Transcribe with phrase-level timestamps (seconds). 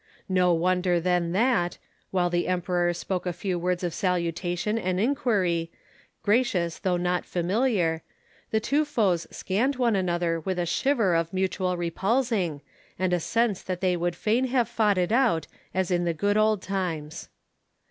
[0.29, 1.77] No wonder then that,
[2.09, 5.71] while the Emperor spoke a few words of salutation and inquiry,
[6.23, 8.01] gracious though not familiar,
[8.49, 12.61] the two foes scanned one another with a shiver of mutual repulsing,
[12.97, 16.35] and a sense that they would fain have fought it out as in the good
[16.35, 17.29] old times.